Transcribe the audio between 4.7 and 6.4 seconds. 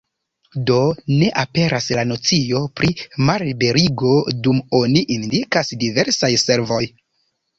oni indikas "diversaj